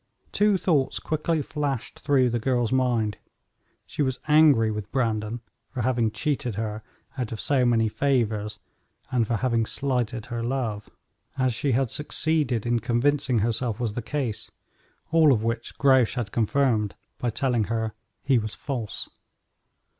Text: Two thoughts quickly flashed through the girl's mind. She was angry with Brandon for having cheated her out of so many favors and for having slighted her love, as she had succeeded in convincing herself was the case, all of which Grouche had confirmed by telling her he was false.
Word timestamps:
Two 0.31 0.57
thoughts 0.57 0.97
quickly 0.97 1.43
flashed 1.43 1.99
through 1.99 2.31
the 2.31 2.39
girl's 2.39 2.71
mind. 2.73 3.19
She 3.85 4.01
was 4.01 4.19
angry 4.27 4.71
with 4.71 4.91
Brandon 4.91 5.41
for 5.69 5.83
having 5.83 6.09
cheated 6.09 6.55
her 6.55 6.81
out 7.19 7.31
of 7.31 7.39
so 7.39 7.67
many 7.67 7.87
favors 7.87 8.57
and 9.11 9.27
for 9.27 9.35
having 9.35 9.63
slighted 9.63 10.25
her 10.25 10.41
love, 10.43 10.89
as 11.37 11.53
she 11.53 11.73
had 11.73 11.91
succeeded 11.91 12.65
in 12.65 12.79
convincing 12.79 13.37
herself 13.45 13.79
was 13.79 13.93
the 13.93 14.01
case, 14.01 14.49
all 15.11 15.31
of 15.31 15.43
which 15.43 15.77
Grouche 15.77 16.15
had 16.15 16.31
confirmed 16.31 16.95
by 17.19 17.29
telling 17.29 17.65
her 17.65 17.93
he 18.23 18.39
was 18.39 18.55
false. 18.55 19.07